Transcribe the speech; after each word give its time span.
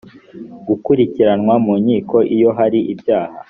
gukurikiranwa 0.67 1.55
mu 1.65 1.73
nkiko 1.81 2.17
iyo 2.35 2.49
hari 2.57 2.79
ibyaha 2.93 3.33